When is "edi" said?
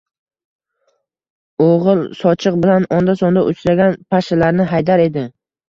5.09-5.31